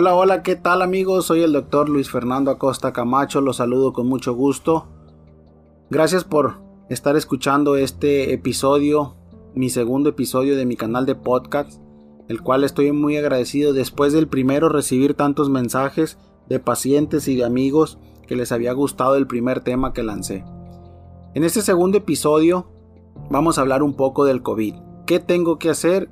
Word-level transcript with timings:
Hola, 0.00 0.14
hola, 0.14 0.44
¿qué 0.44 0.54
tal 0.54 0.82
amigos? 0.82 1.26
Soy 1.26 1.42
el 1.42 1.52
doctor 1.52 1.88
Luis 1.88 2.08
Fernando 2.08 2.52
Acosta 2.52 2.92
Camacho, 2.92 3.40
los 3.40 3.56
saludo 3.56 3.92
con 3.92 4.06
mucho 4.06 4.32
gusto. 4.32 4.86
Gracias 5.90 6.22
por 6.22 6.60
estar 6.88 7.16
escuchando 7.16 7.74
este 7.74 8.32
episodio, 8.32 9.16
mi 9.56 9.70
segundo 9.70 10.10
episodio 10.10 10.56
de 10.56 10.66
mi 10.66 10.76
canal 10.76 11.04
de 11.04 11.16
podcast, 11.16 11.82
el 12.28 12.42
cual 12.42 12.62
estoy 12.62 12.92
muy 12.92 13.16
agradecido 13.16 13.72
después 13.72 14.12
del 14.12 14.28
primero 14.28 14.68
recibir 14.68 15.14
tantos 15.14 15.50
mensajes 15.50 16.16
de 16.48 16.60
pacientes 16.60 17.26
y 17.26 17.34
de 17.34 17.44
amigos 17.44 17.98
que 18.28 18.36
les 18.36 18.52
había 18.52 18.74
gustado 18.74 19.16
el 19.16 19.26
primer 19.26 19.62
tema 19.62 19.92
que 19.92 20.04
lancé. 20.04 20.44
En 21.34 21.42
este 21.42 21.60
segundo 21.60 21.98
episodio 21.98 22.70
vamos 23.30 23.58
a 23.58 23.62
hablar 23.62 23.82
un 23.82 23.94
poco 23.94 24.24
del 24.24 24.42
COVID. 24.44 24.76
¿Qué 25.06 25.18
tengo 25.18 25.58
que 25.58 25.70
hacer 25.70 26.08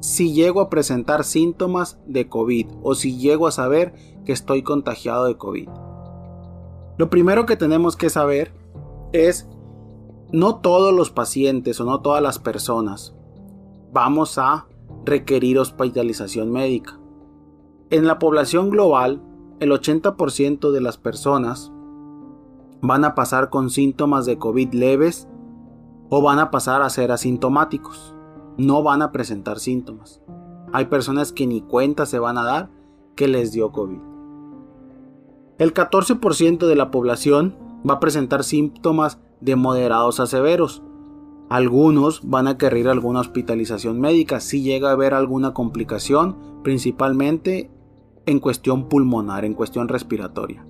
si 0.00 0.32
llego 0.32 0.60
a 0.60 0.70
presentar 0.70 1.24
síntomas 1.24 1.98
de 2.06 2.28
COVID 2.28 2.66
o 2.82 2.94
si 2.94 3.18
llego 3.18 3.46
a 3.46 3.52
saber 3.52 3.94
que 4.24 4.32
estoy 4.32 4.62
contagiado 4.62 5.26
de 5.26 5.36
COVID. 5.36 5.68
Lo 6.98 7.10
primero 7.10 7.46
que 7.46 7.56
tenemos 7.56 7.96
que 7.96 8.10
saber 8.10 8.52
es 9.12 9.48
no 10.32 10.56
todos 10.56 10.92
los 10.92 11.10
pacientes 11.10 11.80
o 11.80 11.84
no 11.84 12.00
todas 12.00 12.22
las 12.22 12.38
personas 12.38 13.14
vamos 13.92 14.38
a 14.38 14.66
requerir 15.04 15.58
hospitalización 15.58 16.50
médica. 16.50 16.98
En 17.90 18.06
la 18.06 18.18
población 18.18 18.70
global, 18.70 19.22
el 19.60 19.70
80% 19.70 20.72
de 20.72 20.80
las 20.80 20.98
personas 20.98 21.72
van 22.82 23.04
a 23.04 23.14
pasar 23.14 23.48
con 23.48 23.70
síntomas 23.70 24.26
de 24.26 24.38
COVID 24.38 24.74
leves 24.74 25.28
o 26.10 26.20
van 26.20 26.40
a 26.40 26.50
pasar 26.50 26.82
a 26.82 26.90
ser 26.90 27.12
asintomáticos 27.12 28.15
no 28.56 28.82
van 28.82 29.02
a 29.02 29.12
presentar 29.12 29.58
síntomas. 29.58 30.20
Hay 30.72 30.86
personas 30.86 31.32
que 31.32 31.46
ni 31.46 31.60
cuenta 31.60 32.06
se 32.06 32.18
van 32.18 32.38
a 32.38 32.44
dar 32.44 32.70
que 33.14 33.28
les 33.28 33.52
dio 33.52 33.72
COVID. 33.72 33.98
El 35.58 35.72
14% 35.72 36.66
de 36.66 36.76
la 36.76 36.90
población 36.90 37.56
va 37.88 37.94
a 37.94 38.00
presentar 38.00 38.44
síntomas 38.44 39.18
de 39.40 39.56
moderados 39.56 40.20
a 40.20 40.26
severos. 40.26 40.82
Algunos 41.48 42.20
van 42.28 42.48
a 42.48 42.52
requerir 42.52 42.88
alguna 42.88 43.20
hospitalización 43.20 44.00
médica 44.00 44.40
si 44.40 44.62
llega 44.62 44.90
a 44.90 44.92
haber 44.92 45.14
alguna 45.14 45.54
complicación, 45.54 46.36
principalmente 46.62 47.70
en 48.26 48.40
cuestión 48.40 48.88
pulmonar, 48.88 49.44
en 49.44 49.54
cuestión 49.54 49.88
respiratoria. 49.88 50.66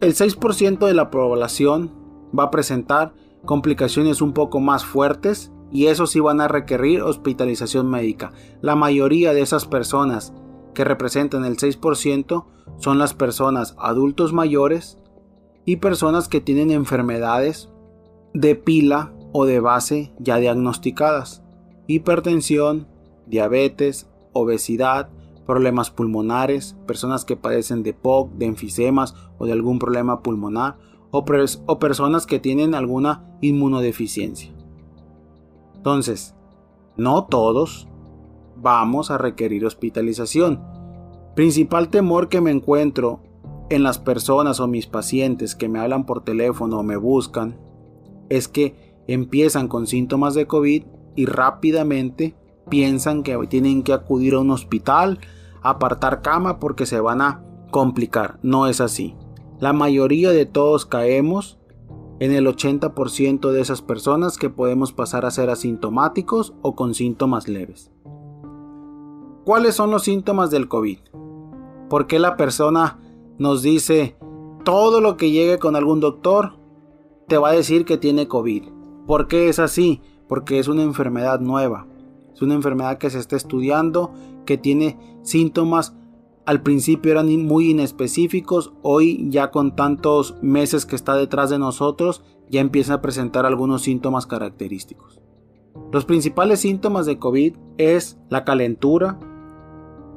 El 0.00 0.14
6% 0.14 0.86
de 0.86 0.94
la 0.94 1.10
población 1.10 1.92
va 2.36 2.44
a 2.44 2.50
presentar 2.50 3.12
complicaciones 3.44 4.22
un 4.22 4.32
poco 4.32 4.60
más 4.60 4.84
fuertes 4.84 5.52
y 5.72 5.86
eso 5.86 6.06
sí 6.06 6.20
van 6.20 6.40
a 6.40 6.48
requerir 6.48 7.02
hospitalización 7.02 7.88
médica. 7.88 8.32
La 8.60 8.76
mayoría 8.76 9.32
de 9.32 9.42
esas 9.42 9.66
personas 9.66 10.32
que 10.74 10.84
representan 10.84 11.44
el 11.44 11.56
6% 11.56 12.44
son 12.78 12.98
las 12.98 13.14
personas 13.14 13.74
adultos 13.78 14.32
mayores 14.32 14.98
y 15.64 15.76
personas 15.76 16.28
que 16.28 16.40
tienen 16.40 16.70
enfermedades 16.70 17.70
de 18.34 18.54
pila 18.54 19.12
o 19.32 19.44
de 19.44 19.60
base 19.60 20.12
ya 20.18 20.38
diagnosticadas. 20.38 21.42
Hipertensión, 21.86 22.88
diabetes, 23.26 24.08
obesidad, 24.32 25.10
problemas 25.46 25.90
pulmonares, 25.90 26.76
personas 26.86 27.24
que 27.24 27.36
padecen 27.36 27.82
de 27.82 27.92
POC, 27.92 28.32
de 28.34 28.46
enfisemas 28.46 29.14
o 29.38 29.46
de 29.46 29.52
algún 29.52 29.78
problema 29.78 30.22
pulmonar, 30.22 30.76
o, 31.10 31.24
o 31.66 31.78
personas 31.78 32.26
que 32.26 32.38
tienen 32.38 32.74
alguna 32.74 33.36
inmunodeficiencia. 33.40 34.52
Entonces, 35.80 36.34
no 36.98 37.24
todos 37.24 37.88
vamos 38.54 39.10
a 39.10 39.16
requerir 39.16 39.64
hospitalización. 39.64 40.62
Principal 41.34 41.88
temor 41.88 42.28
que 42.28 42.42
me 42.42 42.50
encuentro 42.50 43.22
en 43.70 43.82
las 43.82 43.98
personas 43.98 44.60
o 44.60 44.68
mis 44.68 44.86
pacientes 44.86 45.54
que 45.54 45.70
me 45.70 45.78
hablan 45.78 46.04
por 46.04 46.22
teléfono 46.22 46.80
o 46.80 46.82
me 46.82 46.98
buscan 46.98 47.58
es 48.28 48.46
que 48.46 49.00
empiezan 49.06 49.68
con 49.68 49.86
síntomas 49.86 50.34
de 50.34 50.46
COVID 50.46 50.84
y 51.16 51.24
rápidamente 51.24 52.36
piensan 52.68 53.22
que 53.22 53.38
tienen 53.46 53.82
que 53.82 53.94
acudir 53.94 54.34
a 54.34 54.40
un 54.40 54.50
hospital, 54.50 55.18
apartar 55.62 56.20
cama 56.20 56.58
porque 56.58 56.84
se 56.84 57.00
van 57.00 57.22
a 57.22 57.42
complicar. 57.70 58.38
No 58.42 58.66
es 58.66 58.82
así. 58.82 59.16
La 59.60 59.72
mayoría 59.72 60.28
de 60.28 60.44
todos 60.44 60.84
caemos 60.84 61.58
en 62.20 62.32
el 62.32 62.46
80% 62.46 63.50
de 63.50 63.60
esas 63.62 63.80
personas 63.80 64.36
que 64.36 64.50
podemos 64.50 64.92
pasar 64.92 65.24
a 65.24 65.30
ser 65.30 65.48
asintomáticos 65.48 66.52
o 66.60 66.76
con 66.76 66.94
síntomas 66.94 67.48
leves. 67.48 67.90
¿Cuáles 69.44 69.74
son 69.74 69.90
los 69.90 70.04
síntomas 70.04 70.50
del 70.50 70.68
COVID? 70.68 70.98
¿Por 71.88 72.06
qué 72.06 72.18
la 72.18 72.36
persona 72.36 72.98
nos 73.38 73.62
dice 73.62 74.16
todo 74.64 75.00
lo 75.00 75.16
que 75.16 75.30
llegue 75.30 75.58
con 75.58 75.74
algún 75.76 75.98
doctor 76.00 76.58
te 77.26 77.38
va 77.38 77.48
a 77.48 77.54
decir 77.54 77.86
que 77.86 77.96
tiene 77.96 78.28
COVID? 78.28 78.64
¿Por 79.06 79.26
qué 79.26 79.48
es 79.48 79.58
así? 79.58 80.02
Porque 80.28 80.58
es 80.58 80.68
una 80.68 80.82
enfermedad 80.82 81.40
nueva. 81.40 81.86
Es 82.34 82.42
una 82.42 82.54
enfermedad 82.54 82.98
que 82.98 83.08
se 83.08 83.18
está 83.18 83.36
estudiando, 83.36 84.12
que 84.44 84.58
tiene 84.58 84.98
síntomas 85.22 85.96
al 86.50 86.62
principio 86.62 87.12
eran 87.12 87.28
muy 87.46 87.70
inespecíficos, 87.70 88.72
hoy 88.82 89.24
ya 89.30 89.52
con 89.52 89.76
tantos 89.76 90.34
meses 90.42 90.84
que 90.84 90.96
está 90.96 91.14
detrás 91.14 91.48
de 91.48 91.60
nosotros, 91.60 92.24
ya 92.48 92.60
empieza 92.60 92.94
a 92.94 93.00
presentar 93.00 93.46
algunos 93.46 93.82
síntomas 93.82 94.26
característicos. 94.26 95.20
Los 95.92 96.04
principales 96.04 96.58
síntomas 96.58 97.06
de 97.06 97.20
COVID 97.20 97.54
es 97.78 98.18
la 98.30 98.42
calentura, 98.42 99.20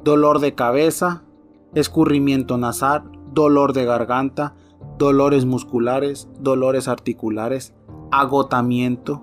dolor 0.03 0.39
de 0.39 0.55
cabeza, 0.55 1.23
escurrimiento 1.75 2.57
nasal, 2.57 3.03
dolor 3.31 3.73
de 3.73 3.85
garganta, 3.85 4.55
dolores 4.97 5.45
musculares, 5.45 6.27
dolores 6.39 6.87
articulares, 6.87 7.75
agotamiento. 8.11 9.21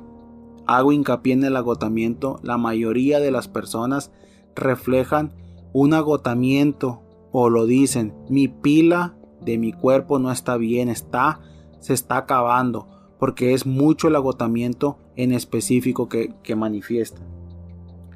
Hago 0.69 0.93
hincapié 0.93 1.33
en 1.33 1.43
el 1.43 1.57
agotamiento. 1.57 2.39
La 2.45 2.57
mayoría 2.57 3.19
de 3.19 3.33
las 3.33 3.49
personas 3.49 4.13
reflejan 4.55 5.40
un 5.73 5.95
agotamiento 5.95 7.03
o 7.33 7.49
lo 7.49 7.67
dicen, 7.67 8.15
mi 8.29 8.49
pila 8.49 9.15
de 9.41 9.59
mi 9.59 9.73
cuerpo 9.73 10.19
no 10.19 10.31
está 10.31 10.57
bien, 10.57 10.89
está, 10.89 11.41
se 11.81 11.95
está 11.95 12.19
acabando, 12.19 12.87
porque 13.19 13.55
es 13.55 13.67
mucho 13.67 14.09
el 14.09 14.17
agotamiento 14.17 14.99
en 15.17 15.33
específico 15.33 16.09
que, 16.09 16.35
que 16.43 16.57
manifiesta. 16.57 17.21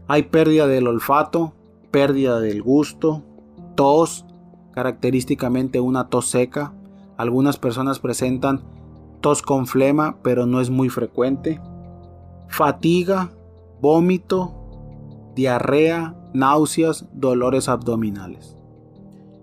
Hay 0.07 0.25
pérdida 0.25 0.67
del 0.67 0.87
olfato, 0.87 1.55
pérdida 1.91 2.41
del 2.41 2.63
gusto, 2.63 3.23
tos, 3.75 4.27
característicamente 4.73 5.81
una 5.81 6.09
tos 6.09 6.27
seca. 6.27 6.75
Algunas 7.17 7.59
personas 7.59 8.01
presentan 8.01 8.63
tos 9.21 9.41
con 9.41 9.67
flema, 9.67 10.17
pero 10.23 10.47
no 10.47 10.61
es 10.61 10.69
muy 10.69 10.89
frecuente. 10.89 11.61
Fatiga, 12.49 13.31
vómito, 13.81 14.64
diarrea, 15.35 16.17
náuseas, 16.33 17.07
dolores 17.13 17.69
abdominales. 17.69 18.57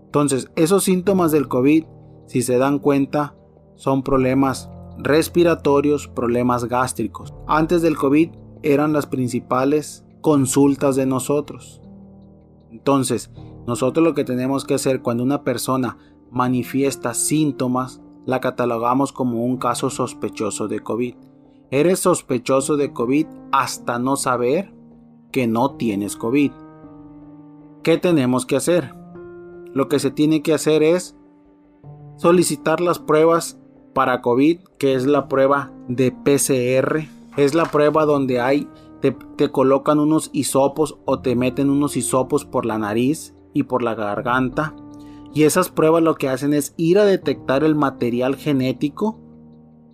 Entonces, 0.06 0.50
esos 0.56 0.84
síntomas 0.84 1.32
del 1.32 1.48
COVID, 1.48 1.86
si 2.28 2.42
se 2.42 2.58
dan 2.58 2.80
cuenta, 2.80 3.36
son 3.76 4.04
problemas 4.04 4.70
respiratorios, 4.98 6.08
problemas 6.08 6.66
gástricos. 6.66 7.34
Antes 7.48 7.82
del 7.82 7.98
COVID 7.98 8.30
eran 8.62 8.94
las 8.94 9.08
principales 9.08 10.06
consultas 10.22 10.96
de 10.96 11.06
nosotros. 11.06 11.82
Entonces, 12.72 13.32
nosotros 13.66 14.06
lo 14.06 14.14
que 14.14 14.24
tenemos 14.24 14.66
que 14.66 14.76
hacer 14.76 15.02
cuando 15.02 15.24
una 15.24 15.44
persona 15.44 15.98
manifiesta 16.30 17.14
síntomas, 17.14 18.02
la 18.26 18.40
catalogamos 18.40 19.12
como 19.12 19.44
un 19.44 19.58
caso 19.58 19.90
sospechoso 19.90 20.68
de 20.68 20.80
COVID. 20.80 21.16
Eres 21.72 22.00
sospechoso 22.00 22.78
de 22.78 22.94
COVID 22.94 23.28
hasta 23.52 23.98
no 23.98 24.16
saber 24.16 24.74
que 25.32 25.48
no 25.48 25.76
tienes 25.76 26.16
COVID. 26.16 26.52
¿Qué 27.84 27.98
tenemos 27.98 28.46
que 28.46 28.56
hacer? 28.56 28.94
Lo 29.74 29.88
que 29.88 30.00
se 30.00 30.12
tiene 30.12 30.42
que 30.42 30.54
hacer 30.54 30.84
es 30.84 31.16
solicitar 32.18 32.82
las 32.82 33.00
pruebas 33.00 33.60
para 33.94 34.22
COVID, 34.22 34.60
que 34.78 34.94
es 34.94 35.06
la 35.06 35.28
prueba 35.28 35.72
de 35.88 36.12
PCR. 36.12 37.08
Es 37.38 37.56
la 37.56 37.66
prueba 37.66 38.06
donde 38.06 38.40
hay, 38.40 38.68
te, 39.02 39.12
te 39.38 39.50
colocan 39.50 40.00
unos 40.00 40.30
hisopos 40.34 41.00
o 41.06 41.20
te 41.22 41.36
meten 41.36 41.70
unos 41.70 41.98
hisopos 41.98 42.46
por 42.46 42.66
la 42.66 42.78
nariz 42.78 43.34
y 43.54 43.64
por 43.64 43.82
la 43.82 43.96
garganta. 43.96 44.76
Y 45.34 45.44
esas 45.44 45.70
pruebas 45.70 46.04
lo 46.04 46.16
que 46.16 46.30
hacen 46.30 46.54
es 46.54 46.74
ir 46.78 47.00
a 47.00 47.06
detectar 47.06 47.64
el 47.64 47.76
material 47.76 48.36
genético 48.36 49.20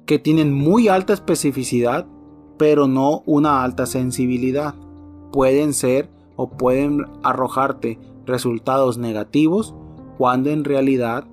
que 0.05 0.17
tienen 0.17 0.53
muy 0.53 0.87
alta 0.87 1.13
especificidad, 1.13 2.07
pero 2.57 2.87
no 2.87 3.21
una 3.25 3.63
alta 3.63 3.85
sensibilidad. 3.85 4.73
Pueden 5.31 5.73
ser 5.73 6.09
o 6.35 6.49
pueden 6.49 7.05
arrojarte 7.23 7.99
resultados 8.25 8.97
negativos 8.97 9.75
cuando 10.17 10.49
en 10.49 10.63
realidad 10.63 11.25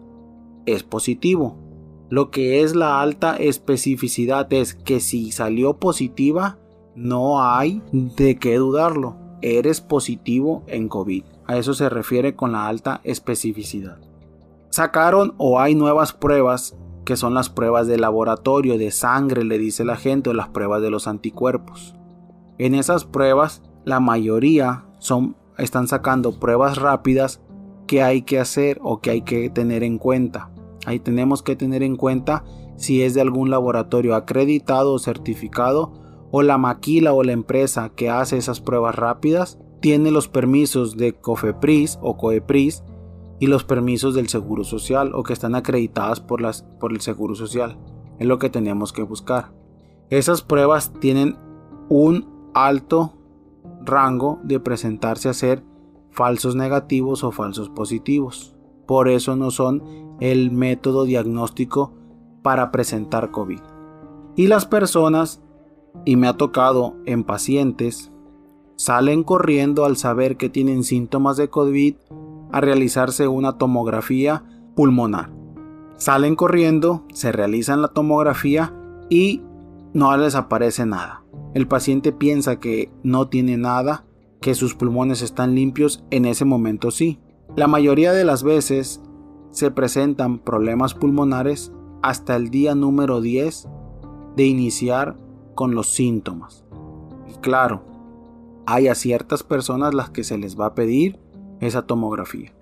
es 0.67 0.83
positivo. 0.83 1.57
Lo 2.11 2.31
que 2.31 2.63
es 2.63 2.75
la 2.75 3.01
alta 3.01 3.37
especificidad 3.37 4.53
es 4.53 4.75
que 4.75 5.01
si 5.01 5.33
salió 5.33 5.79
positiva, 5.79 6.59
no 6.95 7.43
hay 7.43 7.83
de 7.93 8.37
qué 8.37 8.57
dudarlo. 8.57 9.17
Eres 9.43 9.81
positivo 9.81 10.63
en 10.67 10.89
COVID. 10.89 11.25
a 11.47 11.59
eso 11.59 11.75
se 11.75 11.91
refiere 11.91 12.35
con 12.35 12.53
la 12.53 12.67
alta 12.69 13.01
especificidad. 13.05 13.99
Sacaron 14.71 15.35
o 15.37 15.61
hay 15.61 15.75
nuevas 15.75 16.13
pruebas 16.13 16.77
que 17.05 17.17
son 17.17 17.35
las 17.35 17.51
pruebas 17.51 17.87
de 17.87 17.99
laboratorio 17.99 18.79
de 18.79 18.91
sangre, 18.91 19.45
le 19.45 19.59
dice 19.59 19.85
la 19.85 19.97
gente, 19.97 20.31
o 20.31 20.35
las 20.35 20.49
pruebas 20.49 20.83
de 20.83 20.91
los 20.91 21.07
anticuerpos. 21.07 21.95
En 22.59 22.75
esas 22.75 23.05
pruebas, 23.05 23.63
la 23.85 24.01
mayoría 24.01 24.85
son, 24.99 25.37
están 25.59 25.89
sacando 25.89 26.39
pruebas 26.39 26.79
rápidas 26.79 27.41
que 27.87 28.03
hay 28.03 28.23
que 28.23 28.39
hacer 28.39 28.81
o 28.83 29.01
que 29.01 29.11
hay 29.11 29.23
que 29.23 29.51
tener 29.51 29.83
en 29.83 29.99
cuenta. 29.99 30.51
Ahí 30.87 30.99
tenemos 30.99 31.43
que 31.43 31.57
tener 31.57 31.83
en 31.83 31.97
cuenta 31.97 32.45
si 32.77 33.03
es 33.03 33.15
de 33.15 33.21
algún 33.21 33.51
laboratorio 33.51 34.15
acreditado 34.15 34.95
o 34.95 34.99
certificado 34.99 35.93
o 36.31 36.43
la 36.43 36.59
maquila 36.59 37.13
o 37.13 37.23
la 37.23 37.33
empresa 37.33 37.91
que 37.95 38.11
hace 38.11 38.37
esas 38.37 38.61
pruebas 38.61 38.97
rápidas 38.97 39.59
tiene 39.81 40.11
los 40.11 40.29
permisos 40.29 40.97
de 40.97 41.13
COFEPRIS 41.13 41.99
o 42.03 42.17
COEPRIS 42.17 42.83
y 43.39 43.47
los 43.47 43.65
permisos 43.65 44.15
del 44.15 44.29
Seguro 44.29 44.65
Social 44.65 45.13
o 45.15 45.23
que 45.23 45.33
están 45.33 45.55
acreditadas 45.55 46.21
por, 46.21 46.41
las, 46.41 46.63
por 46.81 46.93
el 46.93 47.01
Seguro 47.01 47.35
Social. 47.35 47.79
Es 48.19 48.27
lo 48.27 48.39
que 48.39 48.49
tenemos 48.49 48.93
que 48.93 49.03
buscar. 49.03 49.53
Esas 50.11 50.43
pruebas 50.43 50.93
tienen 51.01 51.37
un 51.89 52.51
alto 52.55 53.13
rango 53.85 54.41
de 54.43 54.61
presentarse 54.61 55.29
a 55.29 55.35
ser 55.35 55.63
falsos 56.11 56.57
negativos 56.57 57.25
o 57.25 57.31
falsos 57.31 57.69
positivos. 57.69 58.55
Por 58.87 59.09
eso 59.09 59.37
no 59.37 59.51
son 59.51 59.83
el 60.21 60.51
método 60.51 61.05
diagnóstico 61.05 61.93
para 62.43 62.71
presentar 62.71 63.31
COVID. 63.31 63.61
Y 64.37 64.47
las 64.47 64.67
personas, 64.67 65.43
y 66.05 66.17
me 66.17 66.29
ha 66.29 66.37
tocado 66.37 66.95
en 67.07 67.25
pacientes, 67.25 68.13
salen 68.77 69.23
corriendo 69.23 69.85
al 69.85 69.97
saber 69.97 70.37
que 70.37 70.49
tienen 70.49 70.85
síntomas 70.85 71.37
de 71.37 71.49
COVID 71.49 71.95
a 72.53 72.61
realizarse 72.61 73.29
una 73.29 73.59
tomografía 73.59 74.45
pulmonar. 74.75 75.33
Salen 75.97 76.37
corriendo, 76.37 77.05
se 77.13 77.33
realizan 77.33 77.81
la 77.81 77.89
tomografía 77.89 78.75
y 79.09 79.43
no 79.93 80.17
les 80.17 80.35
aparece 80.35 80.87
nada. 80.87 81.24
El 81.55 81.69
paciente 81.69 82.13
piensa 82.13 82.59
que 82.59 82.91
no 83.05 83.29
tiene 83.29 83.57
nada, 83.57 84.05
que 84.41 84.55
sus 84.55 84.75
pulmones 84.75 85.23
están 85.23 85.55
limpios, 85.55 86.05
en 86.11 86.25
ese 86.25 86.45
momento 86.45 86.91
sí. 86.91 87.21
La 87.57 87.69
mayoría 87.69 88.13
de 88.13 88.25
las 88.25 88.43
veces 88.43 89.01
se 89.51 89.71
presentan 89.71 90.41
problemas 90.41 90.95
pulmonares 90.95 91.73
hasta 92.03 92.35
el 92.35 92.51
día 92.51 92.75
número 92.75 93.21
10 93.21 93.69
de 94.37 94.45
iniciar 94.45 95.17
con 95.55 95.77
los 95.77 95.89
síntomas. 95.89 96.65
Y 97.33 97.39
claro, 97.39 97.85
hay 98.67 98.89
a 98.89 98.97
ciertas 98.97 99.45
personas 99.45 99.95
las 99.95 100.11
que 100.11 100.25
se 100.25 100.37
les 100.37 100.59
va 100.59 100.67
a 100.67 100.75
pedir 100.75 101.21
esa 101.61 101.83
tomografía. 101.83 102.53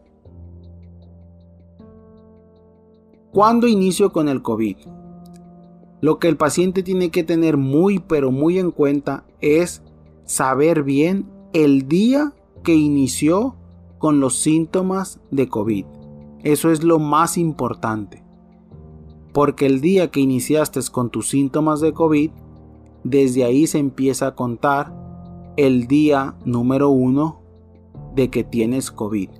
¿Cuándo 3.32 3.66
inicio 3.66 4.12
con 4.12 4.28
el 4.28 4.42
COVID? 4.42 4.76
Lo 6.02 6.18
que 6.18 6.26
el 6.26 6.36
paciente 6.36 6.82
tiene 6.82 7.10
que 7.10 7.22
tener 7.22 7.56
muy 7.56 8.00
pero 8.00 8.32
muy 8.32 8.58
en 8.58 8.72
cuenta 8.72 9.24
es 9.40 9.82
saber 10.24 10.82
bien 10.82 11.30
el 11.52 11.86
día 11.86 12.32
que 12.64 12.74
inició 12.74 13.54
con 13.98 14.18
los 14.18 14.36
síntomas 14.36 15.20
de 15.30 15.48
COVID. 15.48 15.86
Eso 16.42 16.72
es 16.72 16.82
lo 16.82 16.98
más 16.98 17.38
importante. 17.38 18.24
Porque 19.32 19.64
el 19.64 19.80
día 19.80 20.10
que 20.10 20.18
iniciaste 20.18 20.80
con 20.90 21.08
tus 21.08 21.28
síntomas 21.28 21.80
de 21.80 21.92
COVID, 21.92 22.32
desde 23.04 23.44
ahí 23.44 23.68
se 23.68 23.78
empieza 23.78 24.26
a 24.26 24.34
contar 24.34 24.92
el 25.56 25.86
día 25.86 26.34
número 26.44 26.90
uno 26.90 27.42
de 28.16 28.28
que 28.28 28.42
tienes 28.42 28.90
COVID. 28.90 29.30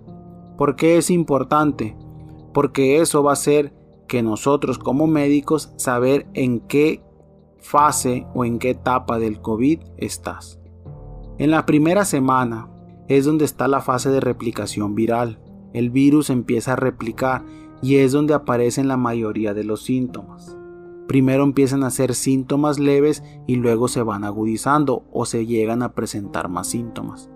¿Por 0.57 0.77
qué 0.77 0.97
es 0.97 1.11
importante? 1.11 1.97
Porque 2.55 3.01
eso 3.01 3.25
va 3.25 3.31
a 3.31 3.35
hacer 3.35 3.75
que 4.09 4.23
nosotros 4.23 4.79
como 4.79 5.07
médicos 5.07 5.73
saber 5.77 6.27
en 6.35 6.61
qué 6.61 7.03
fase 7.59 8.27
o 8.35 8.45
en 8.45 8.59
qué 8.59 8.71
etapa 8.71 9.19
del 9.19 9.41
COVID 9.41 9.81
estás. 9.97 10.59
En 11.39 11.51
la 11.51 11.65
primera 11.65 12.05
semana 12.05 12.69
es 13.09 13.25
donde 13.25 13.45
está 13.45 13.69
la 13.69 13.81
fase 13.81 14.11
de 14.11 14.21
replicación 14.21 14.95
viral. 14.95 15.41
El 15.73 15.91
virus 15.91 16.31
empieza 16.31 16.75
a 16.75 16.77
replicar 16.77 17.45
y 17.83 17.97
es 17.97 18.13
donde 18.13 18.35
aparecen 18.35 18.89
la 18.89 18.97
mayoría 18.97 19.55
de 19.55 19.65
los 19.65 19.83
síntomas. 19.83 20.57
Primero 21.09 21.43
empiezan 21.43 21.83
a 21.85 21.91
ser 21.91 22.15
síntomas 22.15 22.79
leves 22.79 23.23
y 23.47 23.57
luego 23.57 23.89
se 23.89 24.03
van 24.03 24.25
agudizando 24.25 25.05
o 25.13 25.27
se 25.27 25.47
llegan 25.47 25.83
a 25.83 25.93
presentar 25.93 26.49
más 26.49 26.69
síntomas. 26.69 27.29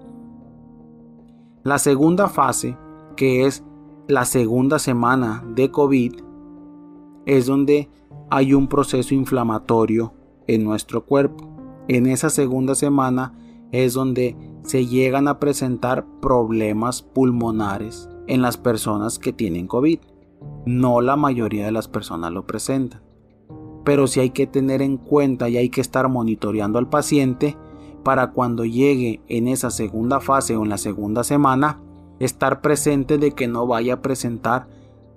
La 1.62 1.78
segunda 1.78 2.28
fase, 2.28 2.78
que 3.16 3.44
es 3.44 3.64
la 4.06 4.24
segunda 4.24 4.78
semana 4.78 5.44
de 5.54 5.70
COVID, 5.72 6.14
es 7.26 7.46
donde 7.46 7.90
hay 8.30 8.54
un 8.54 8.68
proceso 8.68 9.14
inflamatorio 9.14 10.14
en 10.46 10.64
nuestro 10.64 11.04
cuerpo. 11.04 11.48
En 11.88 12.06
esa 12.06 12.30
segunda 12.30 12.74
semana 12.74 13.34
es 13.72 13.94
donde 13.94 14.36
se 14.62 14.86
llegan 14.86 15.28
a 15.28 15.38
presentar 15.38 16.06
problemas 16.20 17.02
pulmonares 17.02 18.08
en 18.26 18.42
las 18.42 18.56
personas 18.56 19.18
que 19.18 19.32
tienen 19.32 19.66
COVID. 19.66 19.98
No 20.64 21.00
la 21.00 21.16
mayoría 21.16 21.66
de 21.66 21.72
las 21.72 21.88
personas 21.88 22.32
lo 22.32 22.46
presentan. 22.46 23.02
Pero 23.84 24.06
sí 24.06 24.20
hay 24.20 24.30
que 24.30 24.46
tener 24.46 24.82
en 24.82 24.96
cuenta 24.96 25.48
y 25.48 25.56
hay 25.56 25.68
que 25.68 25.80
estar 25.80 26.08
monitoreando 26.08 26.78
al 26.78 26.88
paciente 26.88 27.56
para 28.02 28.32
cuando 28.32 28.64
llegue 28.64 29.20
en 29.28 29.48
esa 29.48 29.70
segunda 29.70 30.20
fase 30.20 30.56
o 30.56 30.62
en 30.62 30.68
la 30.68 30.78
segunda 30.78 31.24
semana, 31.24 31.80
estar 32.20 32.60
presente 32.60 33.18
de 33.18 33.32
que 33.32 33.48
no 33.48 33.66
vaya 33.66 33.94
a 33.94 34.02
presentar 34.02 34.68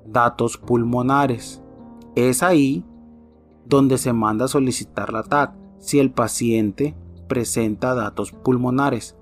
datos 0.05 0.57
pulmonares. 0.57 1.61
Es 2.27 2.43
ahí 2.43 2.83
donde 3.65 3.97
se 3.97 4.11
manda 4.11 4.45
a 4.45 4.49
solicitar 4.49 5.13
la 5.13 5.23
TAC 5.23 5.53
si 5.79 5.99
el 5.99 6.11
paciente 6.11 6.95
presenta 7.29 7.95
datos 7.95 8.33
pulmonares. 8.33 9.15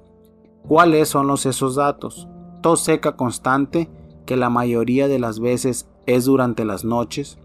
¿Cuáles 0.67 1.07
son 1.09 1.27
los 1.27 1.45
esos 1.45 1.75
datos? 1.75 2.27
Tos 2.61 2.79
seca 2.79 3.15
constante, 3.15 3.87
que 4.25 4.35
la 4.35 4.49
mayoría 4.49 5.07
de 5.07 5.19
las 5.19 5.39
veces 5.39 5.87
es 6.07 6.25
durante 6.25 6.65
las 6.65 6.85
noches. 6.85 7.37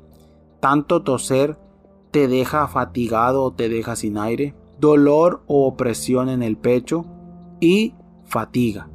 Tanto 0.61 1.03
toser 1.03 1.59
te 2.13 2.29
deja 2.29 2.67
fatigado 2.67 3.43
o 3.43 3.53
te 3.53 3.69
deja 3.69 3.95
sin 3.95 4.17
aire 4.17 4.55
dolor 4.81 5.43
o 5.47 5.67
opresión 5.67 6.31
en 6.31 6.43
el 6.43 6.57
pecho 6.57 7.05
y 7.61 7.95
fatiga. 8.25 8.89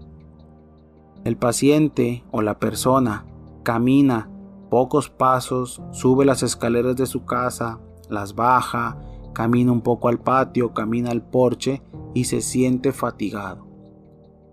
El 1.24 1.38
paciente 1.38 2.24
o 2.32 2.42
la 2.42 2.58
persona 2.58 3.26
camina 3.64 4.30
pocos 4.70 5.10
pasos, 5.10 5.82
sube 5.92 6.26
las 6.26 6.44
escaleras 6.44 6.96
de 6.96 7.06
su 7.06 7.26
casa, 7.26 7.80
las 8.10 8.36
baja, 8.36 8.98
camina 9.34 9.72
un 9.72 9.82
poco 9.82 10.08
al 10.08 10.20
patio, 10.20 10.74
camina 10.74 11.12
al 11.12 11.22
porche 11.22 11.82
y 12.14 12.26
se 12.26 12.42
siente 12.42 12.92
fatigado. 12.92 13.68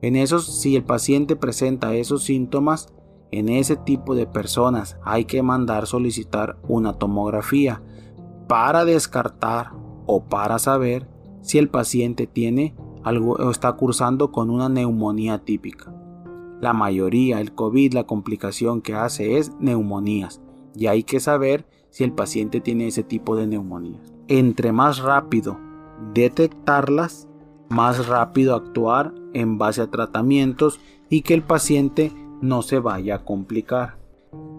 En 0.02 0.16
esos, 0.16 0.60
si 0.60 0.76
el 0.76 0.84
paciente 0.84 1.36
presenta 1.36 1.94
esos 1.94 2.24
síntomas, 2.24 2.88
en 3.30 3.48
ese 3.48 3.76
tipo 3.76 4.14
de 4.14 4.26
personas 4.26 4.98
hay 5.02 5.24
que 5.24 5.42
mandar 5.42 5.86
solicitar 5.86 6.58
una 6.68 6.92
tomografía 6.92 7.82
para 8.46 8.84
descartar 8.84 9.72
o 10.06 10.24
para 10.24 10.58
saber 10.58 11.08
si 11.40 11.58
el 11.58 11.68
paciente 11.68 12.26
tiene 12.26 12.74
algo 13.02 13.32
o 13.32 13.50
está 13.50 13.72
cursando 13.72 14.30
con 14.32 14.50
una 14.50 14.68
neumonía 14.68 15.38
típica. 15.44 15.93
La 16.60 16.72
mayoría, 16.72 17.40
el 17.40 17.54
COVID, 17.54 17.94
la 17.94 18.04
complicación 18.04 18.80
que 18.80 18.94
hace 18.94 19.38
es 19.38 19.52
neumonías 19.58 20.40
y 20.74 20.86
hay 20.86 21.04
que 21.04 21.20
saber 21.20 21.66
si 21.90 22.04
el 22.04 22.12
paciente 22.12 22.60
tiene 22.60 22.88
ese 22.88 23.02
tipo 23.02 23.36
de 23.36 23.46
neumonías. 23.46 24.12
Entre 24.28 24.72
más 24.72 24.98
rápido 24.98 25.58
detectarlas, 26.12 27.28
más 27.68 28.06
rápido 28.08 28.54
actuar 28.54 29.14
en 29.32 29.58
base 29.58 29.82
a 29.82 29.90
tratamientos 29.90 30.80
y 31.08 31.22
que 31.22 31.34
el 31.34 31.42
paciente 31.42 32.12
no 32.40 32.62
se 32.62 32.78
vaya 32.78 33.16
a 33.16 33.24
complicar. 33.24 33.98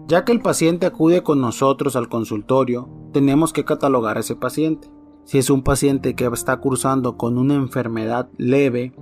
Ya 0.08 0.24
que 0.24 0.32
el 0.32 0.40
paciente 0.40 0.86
acude 0.86 1.22
con 1.22 1.40
nosotros 1.40 1.96
al 1.96 2.08
consultorio, 2.08 2.88
tenemos 3.12 3.52
que 3.52 3.64
catalogar 3.64 4.16
a 4.16 4.20
ese 4.20 4.36
paciente. 4.36 4.88
Si 5.24 5.38
es 5.38 5.50
un 5.50 5.62
paciente 5.62 6.14
que 6.14 6.26
está 6.26 6.58
cursando 6.58 7.16
con 7.16 7.38
una 7.38 7.54
enfermedad 7.54 8.28
leve, 8.36 8.94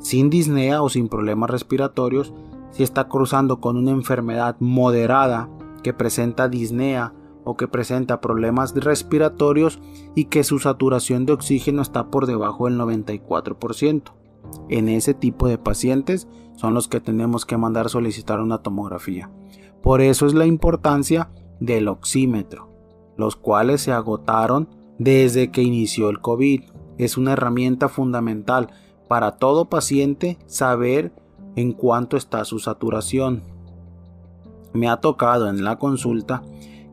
sin 0.00 0.30
disnea 0.30 0.82
o 0.82 0.88
sin 0.88 1.08
problemas 1.08 1.50
respiratorios, 1.50 2.32
si 2.70 2.82
está 2.82 3.08
cursando 3.08 3.60
con 3.60 3.76
una 3.76 3.92
enfermedad 3.92 4.56
moderada 4.60 5.48
que 5.82 5.92
presenta 5.92 6.48
disnea 6.48 7.12
o 7.44 7.56
que 7.56 7.68
presenta 7.68 8.20
problemas 8.20 8.74
respiratorios 8.74 9.78
y 10.14 10.24
que 10.26 10.44
su 10.44 10.58
saturación 10.58 11.26
de 11.26 11.34
oxígeno 11.34 11.82
está 11.82 12.10
por 12.10 12.26
debajo 12.26 12.66
del 12.66 12.78
94%. 12.78 14.12
En 14.68 14.88
ese 14.88 15.14
tipo 15.14 15.46
de 15.46 15.58
pacientes 15.58 16.28
son 16.56 16.74
los 16.74 16.88
que 16.88 17.00
tenemos 17.00 17.44
que 17.44 17.56
mandar 17.56 17.90
solicitar 17.90 18.40
una 18.40 18.58
tomografía. 18.58 19.30
Por 19.82 20.00
eso 20.00 20.26
es 20.26 20.34
la 20.34 20.46
importancia 20.46 21.30
del 21.60 21.88
oxímetro, 21.88 22.70
los 23.16 23.36
cuales 23.36 23.82
se 23.82 23.92
agotaron 23.92 24.68
desde 24.98 25.50
que 25.50 25.62
inició 25.62 26.08
el 26.08 26.20
COVID. 26.20 26.62
Es 26.98 27.18
una 27.18 27.32
herramienta 27.32 27.88
fundamental 27.88 28.70
para 29.08 29.32
todo 29.32 29.66
paciente 29.66 30.38
saber 30.46 31.12
en 31.56 31.72
cuánto 31.72 32.16
está 32.16 32.44
su 32.44 32.58
saturación. 32.58 33.42
Me 34.72 34.88
ha 34.88 34.96
tocado 34.96 35.48
en 35.48 35.64
la 35.64 35.78
consulta 35.78 36.42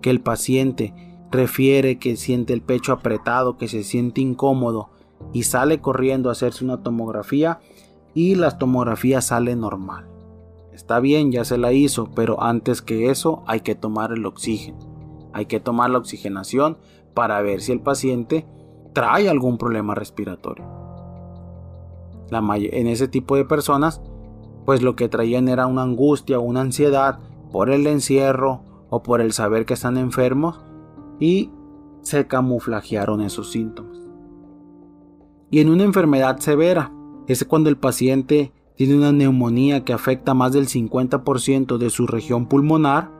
que 0.01 0.09
el 0.09 0.21
paciente 0.21 0.93
refiere 1.31 1.97
que 1.97 2.17
siente 2.17 2.53
el 2.53 2.61
pecho 2.61 2.91
apretado, 2.91 3.57
que 3.57 3.67
se 3.67 3.83
siente 3.83 4.21
incómodo 4.21 4.89
y 5.33 5.43
sale 5.43 5.79
corriendo 5.79 6.29
a 6.29 6.33
hacerse 6.33 6.63
una 6.63 6.83
tomografía 6.83 7.59
y 8.13 8.35
la 8.35 8.57
tomografía 8.57 9.21
sale 9.21 9.55
normal. 9.55 10.07
Está 10.73 10.99
bien, 10.99 11.31
ya 11.31 11.45
se 11.45 11.57
la 11.57 11.71
hizo, 11.71 12.11
pero 12.15 12.41
antes 12.43 12.81
que 12.81 13.09
eso 13.09 13.43
hay 13.47 13.61
que 13.61 13.75
tomar 13.75 14.11
el 14.11 14.25
oxígeno. 14.25 14.79
Hay 15.33 15.45
que 15.45 15.59
tomar 15.59 15.89
la 15.89 15.99
oxigenación 15.99 16.77
para 17.13 17.41
ver 17.41 17.61
si 17.61 17.71
el 17.71 17.81
paciente 17.81 18.45
trae 18.93 19.29
algún 19.29 19.57
problema 19.57 19.95
respiratorio. 19.95 20.80
En 22.31 22.87
ese 22.87 23.07
tipo 23.07 23.35
de 23.35 23.45
personas, 23.45 24.01
pues 24.65 24.81
lo 24.81 24.95
que 24.95 25.09
traían 25.09 25.47
era 25.47 25.67
una 25.67 25.83
angustia, 25.83 26.39
una 26.39 26.61
ansiedad 26.61 27.19
por 27.51 27.69
el 27.69 27.85
encierro 27.87 28.63
o 28.89 29.03
por 29.03 29.21
el 29.21 29.33
saber 29.33 29.65
que 29.65 29.73
están 29.73 29.97
enfermos 29.97 30.61
y 31.19 31.51
se 32.01 32.27
camuflajearon 32.27 33.21
esos 33.21 33.51
síntomas. 33.51 33.97
Y 35.49 35.59
en 35.59 35.69
una 35.69 35.83
enfermedad 35.83 36.39
severa, 36.39 36.93
es 37.27 37.45
cuando 37.45 37.69
el 37.69 37.77
paciente 37.77 38.51
tiene 38.75 38.95
una 38.95 39.11
neumonía 39.11 39.83
que 39.83 39.93
afecta 39.93 40.33
más 40.33 40.53
del 40.53 40.67
50% 40.67 41.77
de 41.77 41.89
su 41.89 42.07
región 42.07 42.47
pulmonar 42.47 43.11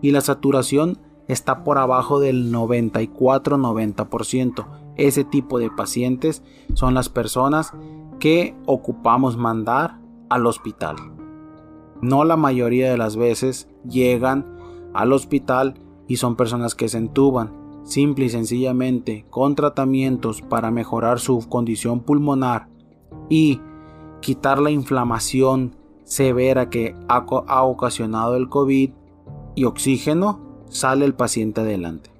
y 0.00 0.12
la 0.12 0.20
saturación 0.20 0.98
está 1.26 1.64
por 1.64 1.78
abajo 1.78 2.20
del 2.20 2.52
94-90%. 2.52 4.66
Ese 4.96 5.24
tipo 5.24 5.58
de 5.58 5.70
pacientes 5.70 6.42
son 6.74 6.92
las 6.94 7.08
personas 7.08 7.72
que 8.18 8.54
ocupamos 8.66 9.36
mandar 9.36 9.98
al 10.28 10.46
hospital. 10.46 10.96
No 12.00 12.24
la 12.24 12.36
mayoría 12.36 12.90
de 12.90 12.98
las 12.98 13.16
veces 13.16 13.68
llegan 13.88 14.58
al 14.94 15.12
hospital 15.12 15.74
y 16.06 16.16
son 16.16 16.36
personas 16.36 16.74
que 16.74 16.88
se 16.88 16.98
entuban. 16.98 17.52
Simple 17.84 18.26
y 18.26 18.28
sencillamente 18.28 19.24
con 19.30 19.54
tratamientos 19.54 20.42
para 20.42 20.70
mejorar 20.70 21.20
su 21.20 21.48
condición 21.48 22.00
pulmonar 22.00 22.68
y 23.28 23.60
quitar 24.20 24.58
la 24.58 24.70
inflamación 24.70 25.76
severa 26.04 26.70
que 26.70 26.94
ha, 27.08 27.62
ocasionado 27.62 28.36
el 28.36 28.48
COVID 28.48 28.90
y 29.54 29.64
oxígeno, 29.64 30.40
sale 30.68 31.04
el 31.04 31.14
paciente 31.14 31.60
adelante. 31.60 32.10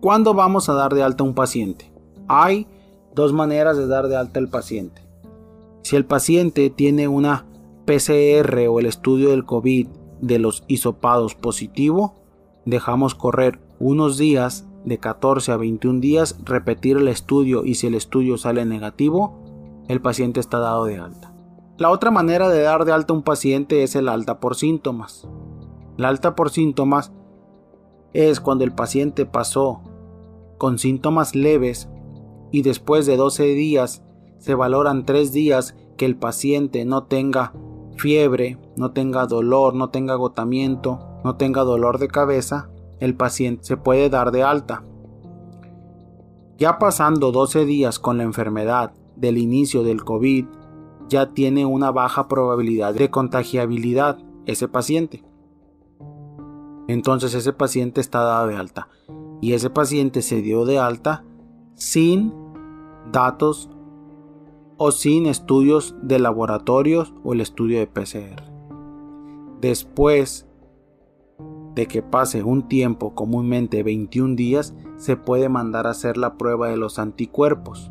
¿Cuándo 0.00 0.34
vamos 0.34 0.68
a 0.68 0.74
dar 0.74 0.94
de 0.94 1.02
alta 1.02 1.24
a 1.24 1.26
un 1.26 1.34
paciente? 1.34 1.90
Hay 2.28 2.66
dos 3.14 3.32
maneras 3.32 3.76
de 3.76 3.86
dar 3.86 4.08
de 4.08 4.16
alta 4.16 4.40
al 4.40 4.48
paciente. 4.48 5.02
Si 5.82 5.96
el 5.96 6.04
paciente 6.04 6.70
tiene 6.70 7.08
una 7.08 7.46
PCR 7.86 8.66
o 8.68 8.80
el 8.80 8.86
estudio 8.86 9.30
del 9.30 9.44
COVID 9.44 9.88
de 10.20 10.38
los 10.38 10.64
hisopados 10.68 11.34
positivo, 11.34 12.14
dejamos 12.64 13.14
correr 13.14 13.60
unos 13.78 14.18
días 14.18 14.66
de 14.84 14.98
14 14.98 15.52
a 15.52 15.56
21 15.56 16.00
días, 16.00 16.38
repetir 16.44 16.96
el 16.96 17.08
estudio 17.08 17.64
y 17.64 17.76
si 17.76 17.86
el 17.86 17.94
estudio 17.94 18.36
sale 18.36 18.64
negativo, 18.64 19.38
el 19.88 20.00
paciente 20.00 20.40
está 20.40 20.58
dado 20.58 20.84
de 20.84 20.98
alta. 20.98 21.32
La 21.78 21.90
otra 21.90 22.10
manera 22.10 22.48
de 22.48 22.62
dar 22.62 22.84
de 22.84 22.92
alta 22.92 23.12
a 23.12 23.16
un 23.16 23.22
paciente 23.22 23.82
es 23.82 23.94
el 23.94 24.08
alta 24.08 24.40
por 24.40 24.56
síntomas. 24.56 25.28
La 25.96 26.08
alta 26.08 26.34
por 26.34 26.50
síntomas 26.50 27.12
es 28.12 28.40
cuando 28.40 28.64
el 28.64 28.72
paciente 28.72 29.26
pasó 29.26 29.80
con 30.58 30.78
síntomas 30.78 31.34
leves 31.34 31.88
y 32.50 32.62
después 32.62 33.06
de 33.06 33.16
12 33.16 33.44
días 33.54 34.02
se 34.38 34.54
valoran 34.54 35.04
3 35.04 35.32
días 35.32 35.74
que 35.96 36.04
el 36.04 36.16
paciente 36.16 36.84
no 36.84 37.04
tenga 37.04 37.52
fiebre, 37.96 38.58
no 38.76 38.92
tenga 38.92 39.26
dolor, 39.26 39.74
no 39.74 39.90
tenga 39.90 40.14
agotamiento, 40.14 41.00
no 41.24 41.36
tenga 41.36 41.62
dolor 41.62 41.98
de 41.98 42.08
cabeza, 42.08 42.70
el 43.00 43.14
paciente 43.14 43.64
se 43.64 43.76
puede 43.76 44.08
dar 44.08 44.30
de 44.30 44.42
alta. 44.42 44.84
Ya 46.56 46.78
pasando 46.78 47.32
12 47.32 47.64
días 47.64 47.98
con 47.98 48.18
la 48.18 48.24
enfermedad 48.24 48.92
del 49.16 49.38
inicio 49.38 49.82
del 49.82 50.04
COVID, 50.04 50.46
ya 51.08 51.32
tiene 51.32 51.64
una 51.64 51.90
baja 51.90 52.28
probabilidad 52.28 52.94
de 52.94 53.10
contagiabilidad 53.10 54.18
ese 54.46 54.68
paciente 54.68 55.24
entonces 56.88 57.34
ese 57.34 57.52
paciente 57.52 58.00
está 58.00 58.20
dado 58.20 58.48
de 58.48 58.56
alta. 58.56 58.88
Y 59.40 59.52
ese 59.52 59.70
paciente 59.70 60.22
se 60.22 60.42
dio 60.42 60.64
de 60.64 60.78
alta 60.78 61.24
sin 61.78 62.34
datos 63.10 63.70
o 64.76 64.92
sin 64.92 65.26
estudios 65.26 65.94
de 66.02 66.18
laboratorios 66.18 67.14
o 67.24 67.32
el 67.32 67.40
estudio 67.40 67.78
de 67.78 67.86
PCR. 67.86 68.42
Después 69.60 70.46
de 71.74 71.86
que 71.86 72.02
pase 72.02 72.42
un 72.42 72.68
tiempo, 72.68 73.14
comúnmente 73.14 73.82
21 73.82 74.34
días, 74.34 74.74
se 74.96 75.16
puede 75.16 75.48
mandar 75.48 75.86
a 75.86 75.90
hacer 75.90 76.16
la 76.16 76.36
prueba 76.36 76.68
de 76.68 76.76
los 76.76 76.98
anticuerpos 76.98 77.90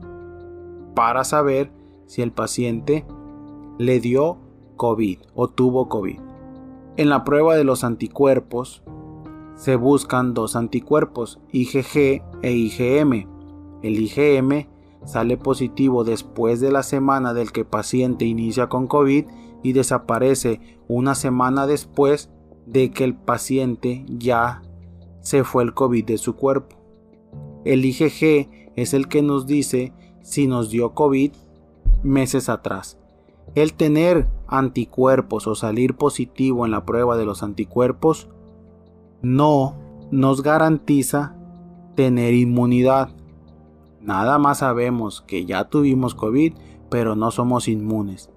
para 0.93 1.23
saber 1.23 1.71
si 2.05 2.21
el 2.21 2.31
paciente 2.31 3.05
le 3.77 3.99
dio 3.99 4.37
COVID 4.75 5.19
o 5.33 5.47
tuvo 5.47 5.87
COVID. 5.87 6.19
En 6.97 7.09
la 7.09 7.23
prueba 7.23 7.55
de 7.55 7.63
los 7.63 7.83
anticuerpos 7.83 8.83
se 9.55 9.75
buscan 9.75 10.33
dos 10.33 10.55
anticuerpos, 10.55 11.39
IgG 11.51 12.21
e 12.41 12.51
IgM. 12.51 13.36
El 13.87 13.99
IgM 13.99 14.67
sale 15.05 15.37
positivo 15.37 16.03
después 16.03 16.59
de 16.59 16.71
la 16.71 16.83
semana 16.83 17.33
del 17.33 17.51
que 17.51 17.61
el 17.61 17.67
paciente 17.67 18.25
inicia 18.25 18.67
con 18.67 18.87
COVID 18.87 19.25
y 19.63 19.73
desaparece 19.73 20.59
una 20.87 21.15
semana 21.15 21.67
después 21.67 22.29
de 22.65 22.91
que 22.91 23.05
el 23.05 23.15
paciente 23.15 24.05
ya 24.07 24.61
se 25.21 25.43
fue 25.43 25.63
el 25.63 25.73
COVID 25.73 26.05
de 26.05 26.17
su 26.17 26.35
cuerpo. 26.35 26.75
El 27.63 27.85
IgG 27.85 28.49
es 28.75 28.93
el 28.93 29.07
que 29.07 29.21
nos 29.21 29.47
dice 29.47 29.93
si 30.21 30.47
nos 30.47 30.69
dio 30.69 30.93
COVID 30.93 31.31
meses 32.03 32.49
atrás. 32.49 32.97
El 33.55 33.73
tener 33.73 34.27
anticuerpos 34.47 35.47
o 35.47 35.55
salir 35.55 35.95
positivo 35.95 36.65
en 36.65 36.71
la 36.71 36.85
prueba 36.85 37.15
de 37.17 37.25
los 37.25 37.41
anticuerpos 37.41 38.27
no 39.21 39.75
nos 40.11 40.43
garantiza 40.43 41.35
tener 41.95 42.33
inmunidad. 42.33 43.09
Nada 44.07 44.37
más 44.37 44.59
sabemos 44.59 45.19
que 45.19 45.45
ya 45.45 45.65
tuvimos 45.65 46.15
COVID, 46.15 46.53
pero 46.89 47.17
no 47.17 47.29
somos 47.29 47.67
inmunes. 47.67 48.29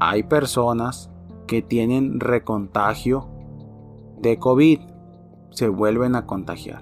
Hay 0.00 0.22
personas 0.22 1.10
que 1.46 1.60
tienen 1.60 2.18
recontagio 2.18 3.28
de 4.18 4.38
COVID, 4.38 4.80
se 5.50 5.68
vuelven 5.68 6.14
a 6.14 6.24
contagiar. 6.24 6.80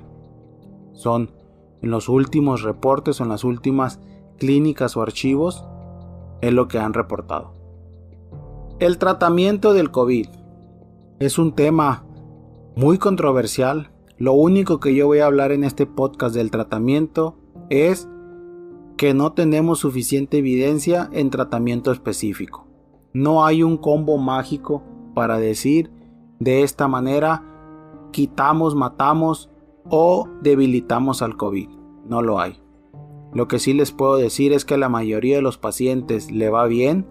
Son 0.92 1.32
en 1.82 1.90
los 1.90 2.08
últimos 2.08 2.62
reportes 2.62 3.20
o 3.20 3.24
en 3.24 3.30
las 3.30 3.42
últimas 3.42 3.98
clínicas 4.38 4.96
o 4.96 5.02
archivos, 5.02 5.64
es 6.40 6.52
lo 6.52 6.68
que 6.68 6.78
han 6.78 6.94
reportado. 6.94 7.52
El 8.78 8.98
tratamiento 8.98 9.72
del 9.72 9.90
COVID 9.90 10.28
es 11.18 11.36
un 11.36 11.52
tema 11.52 12.04
muy 12.76 12.98
controversial. 12.98 13.90
Lo 14.18 14.34
único 14.34 14.78
que 14.78 14.94
yo 14.94 15.08
voy 15.08 15.18
a 15.18 15.26
hablar 15.26 15.50
en 15.50 15.64
este 15.64 15.84
podcast 15.84 16.36
del 16.36 16.52
tratamiento 16.52 17.38
es 17.70 18.08
que 18.96 19.14
no 19.14 19.32
tenemos 19.32 19.80
suficiente 19.80 20.38
evidencia 20.38 21.08
en 21.12 21.30
tratamiento 21.30 21.92
específico. 21.92 22.66
No 23.12 23.44
hay 23.44 23.62
un 23.62 23.76
combo 23.76 24.18
mágico 24.18 24.82
para 25.14 25.38
decir 25.38 25.90
de 26.38 26.62
esta 26.62 26.88
manera 26.88 27.42
quitamos, 28.12 28.74
matamos 28.74 29.50
o 29.88 30.28
debilitamos 30.42 31.22
al 31.22 31.36
COVID. 31.36 31.68
No 32.06 32.22
lo 32.22 32.40
hay. 32.40 32.60
Lo 33.32 33.48
que 33.48 33.58
sí 33.58 33.72
les 33.72 33.90
puedo 33.90 34.16
decir 34.16 34.52
es 34.52 34.64
que 34.64 34.78
la 34.78 34.88
mayoría 34.88 35.36
de 35.36 35.42
los 35.42 35.58
pacientes 35.58 36.30
le 36.30 36.50
va 36.50 36.66
bien 36.66 37.06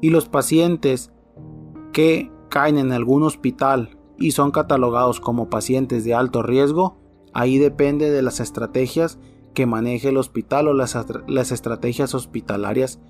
y 0.00 0.10
los 0.10 0.28
pacientes 0.28 1.12
que 1.92 2.32
caen 2.48 2.78
en 2.78 2.92
algún 2.92 3.22
hospital 3.22 3.96
y 4.18 4.32
son 4.32 4.50
catalogados 4.50 5.20
como 5.20 5.48
pacientes 5.48 6.04
de 6.04 6.14
alto 6.14 6.42
riesgo, 6.42 6.98
ahí 7.32 7.58
depende 7.58 8.10
de 8.10 8.22
las 8.22 8.40
estrategias 8.40 9.18
que 9.54 9.66
maneje 9.66 10.08
el 10.08 10.16
hospital 10.16 10.68
o 10.68 10.74
las, 10.74 11.52
estrategias 11.52 12.14
hospitalarias 12.14 13.00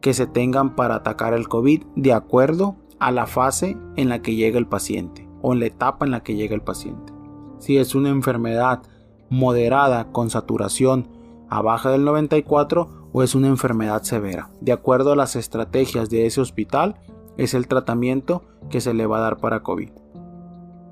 que 0.00 0.14
se 0.14 0.26
tengan 0.26 0.76
para 0.76 0.96
atacar 0.96 1.34
el 1.34 1.48
COVID 1.48 1.82
de 1.96 2.12
acuerdo 2.12 2.76
a 2.98 3.10
la 3.10 3.26
fase 3.26 3.76
en 3.96 4.08
la 4.08 4.22
que 4.22 4.34
llega 4.34 4.58
el 4.58 4.66
paciente 4.66 5.28
o 5.42 5.52
en 5.52 5.60
la 5.60 5.66
etapa 5.66 6.04
en 6.04 6.12
la 6.12 6.22
que 6.22 6.34
llega 6.34 6.54
el 6.54 6.62
paciente. 6.62 7.12
Si 7.58 7.76
es 7.76 7.94
una 7.94 8.08
enfermedad 8.08 8.82
moderada 9.28 10.10
con 10.12 10.30
saturación 10.30 11.08
a 11.48 11.62
baja 11.62 11.90
del 11.90 12.04
94, 12.04 13.00
o 13.12 13.22
es 13.22 13.34
una 13.34 13.48
enfermedad 13.48 14.02
severa. 14.02 14.50
De 14.60 14.72
acuerdo 14.72 15.12
a 15.12 15.16
las 15.16 15.36
estrategias 15.36 16.10
de 16.10 16.26
ese 16.26 16.40
hospital, 16.40 16.96
es 17.36 17.54
el 17.54 17.66
tratamiento 17.66 18.44
que 18.68 18.80
se 18.80 18.94
le 18.94 19.06
va 19.06 19.18
a 19.18 19.22
dar 19.22 19.38
para 19.38 19.62
COVID. 19.62 19.90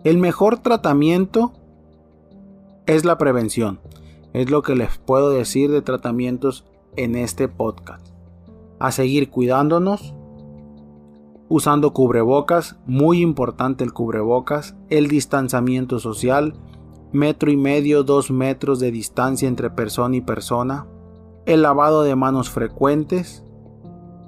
El 0.04 0.18
mejor 0.18 0.58
tratamiento 0.58 1.52
es 2.86 3.04
la 3.04 3.18
prevención. 3.18 3.80
Es 4.32 4.50
lo 4.50 4.62
que 4.62 4.74
les 4.74 4.98
puedo 4.98 5.30
decir 5.30 5.70
de 5.70 5.82
tratamientos 5.82 6.64
en 6.96 7.16
este 7.16 7.48
podcast. 7.48 8.06
a 8.80 8.92
seguir 8.92 9.28
cuidándonos, 9.28 10.14
usando 11.48 11.92
cubrebocas, 11.92 12.78
muy 12.86 13.22
importante 13.22 13.82
el 13.82 13.92
cubrebocas, 13.92 14.76
el 14.88 15.08
distanciamiento 15.08 15.98
social, 15.98 16.54
metro 17.12 17.50
y 17.50 17.56
medio, 17.56 18.04
dos 18.04 18.30
metros 18.30 18.78
de 18.78 18.92
distancia 18.92 19.48
entre 19.48 19.70
persona 19.70 20.14
y 20.14 20.20
persona, 20.20 20.86
el 21.44 21.62
lavado 21.62 22.04
de 22.04 22.14
manos 22.14 22.50
frecuentes 22.50 23.44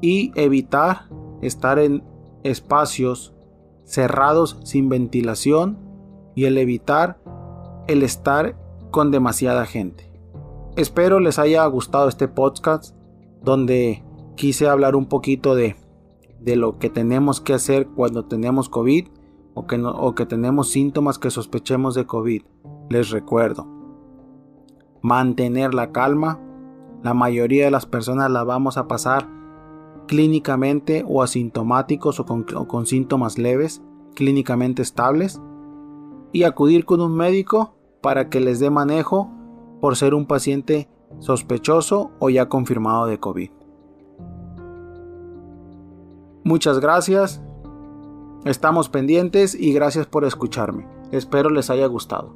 y 0.00 0.32
evitar 0.34 1.08
estar 1.42 1.78
en 1.78 2.02
espacios 2.42 3.34
cerrados 3.84 4.58
sin 4.64 4.88
ventilación 4.88 5.78
y 6.34 6.44
el 6.46 6.58
evitar 6.58 7.20
el 7.86 8.02
estar 8.02 8.56
con 8.90 9.10
demasiada 9.10 9.66
gente. 9.66 10.10
Espero 10.76 11.20
les 11.20 11.38
haya 11.38 11.64
gustado 11.66 12.08
este 12.08 12.28
podcast 12.28 12.94
donde 13.42 14.04
quise 14.36 14.68
hablar 14.68 14.96
un 14.96 15.06
poquito 15.06 15.54
de, 15.54 15.76
de 16.40 16.56
lo 16.56 16.78
que 16.78 16.90
tenemos 16.90 17.40
que 17.40 17.54
hacer 17.54 17.88
cuando 17.88 18.24
tenemos 18.24 18.68
COVID 18.68 19.08
o 19.54 19.66
que, 19.66 19.80
o 19.82 20.14
que 20.14 20.26
tenemos 20.26 20.70
síntomas 20.70 21.18
que 21.18 21.30
sospechemos 21.30 21.94
de 21.94 22.06
COVID. 22.06 22.42
Les 22.88 23.10
recuerdo, 23.10 23.66
mantener 25.02 25.74
la 25.74 25.92
calma. 25.92 26.40
La 27.02 27.14
mayoría 27.14 27.64
de 27.64 27.70
las 27.70 27.86
personas 27.86 28.30
la 28.30 28.44
vamos 28.44 28.76
a 28.76 28.86
pasar 28.86 29.28
clínicamente 30.06 31.04
o 31.06 31.22
asintomáticos 31.22 32.20
o 32.20 32.26
con, 32.26 32.44
o 32.54 32.68
con 32.68 32.86
síntomas 32.86 33.38
leves, 33.38 33.82
clínicamente 34.14 34.82
estables. 34.82 35.40
Y 36.32 36.44
acudir 36.44 36.84
con 36.84 37.00
un 37.00 37.14
médico 37.14 37.74
para 38.00 38.28
que 38.28 38.40
les 38.40 38.60
dé 38.60 38.70
manejo 38.70 39.30
por 39.80 39.96
ser 39.96 40.14
un 40.14 40.26
paciente 40.26 40.88
sospechoso 41.18 42.10
o 42.18 42.30
ya 42.30 42.48
confirmado 42.48 43.06
de 43.06 43.18
COVID. 43.18 43.50
Muchas 46.44 46.80
gracias, 46.80 47.42
estamos 48.44 48.88
pendientes 48.88 49.54
y 49.54 49.72
gracias 49.72 50.06
por 50.06 50.24
escucharme. 50.24 50.86
Espero 51.12 51.50
les 51.50 51.70
haya 51.70 51.86
gustado. 51.86 52.34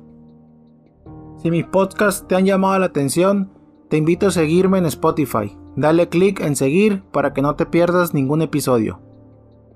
Si 1.38 1.50
mis 1.50 1.64
podcasts 1.64 2.26
te 2.26 2.36
han 2.36 2.44
llamado 2.44 2.78
la 2.78 2.86
atención, 2.86 3.52
te 3.88 3.96
invito 3.96 4.26
a 4.26 4.30
seguirme 4.30 4.78
en 4.78 4.86
Spotify. 4.86 5.56
Dale 5.76 6.08
click 6.08 6.40
en 6.40 6.56
seguir 6.56 7.02
para 7.12 7.32
que 7.32 7.42
no 7.42 7.56
te 7.56 7.66
pierdas 7.66 8.14
ningún 8.14 8.42
episodio. 8.42 9.00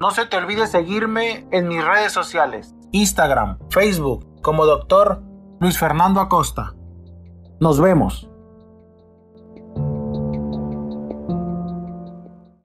No 0.01 0.11
se 0.11 0.27
te 0.27 0.37
olvide 0.37 0.67
seguirme 0.67 1.47
en 1.51 1.69
mis 1.69 1.85
redes 1.85 2.13
sociales, 2.13 2.75
Instagram, 2.93 3.59
Facebook, 3.71 4.27
como 4.43 4.65
Doctor 4.65 5.23
Luis 5.61 5.77
Fernando 5.77 6.21
Acosta. 6.21 6.73
Nos 7.61 7.81
vemos. 7.81 8.28